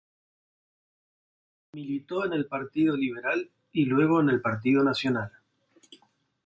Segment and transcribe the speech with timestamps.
[1.73, 5.31] Militó en el Partido Liberal y luego en el Partido Nacional.